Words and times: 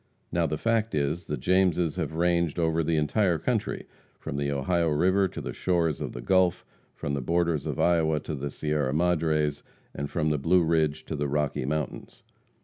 Now 0.31 0.47
the 0.47 0.57
fact 0.57 0.95
is, 0.95 1.27
the 1.27 1.37
Jameses 1.37 1.95
have 1.95 2.15
ranged 2.15 2.57
over 2.57 2.81
the 2.81 2.97
entire 2.97 3.37
country, 3.37 3.85
from 4.17 4.35
the 4.37 4.51
Ohio 4.51 4.89
river 4.89 5.27
to 5.27 5.41
the 5.41 5.53
shores 5.53 6.01
of 6.01 6.13
the 6.13 6.21
Gulf; 6.23 6.65
from 6.95 7.13
the 7.13 7.21
borders 7.21 7.67
of 7.67 7.79
Iowa 7.79 8.19
to 8.21 8.33
the 8.33 8.49
Sierra 8.49 8.95
Madres, 8.95 9.61
and 9.93 10.09
from 10.09 10.31
the 10.31 10.39
Blue 10.39 10.63
Ridge 10.63 11.05
to 11.05 11.15
the 11.15 11.27
Rocky 11.27 11.65
Mountains. 11.65 12.23